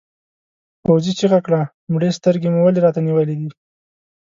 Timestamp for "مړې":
1.93-2.09